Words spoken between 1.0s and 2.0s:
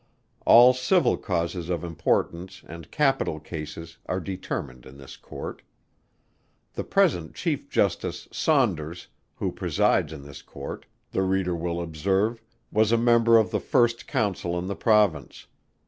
causes of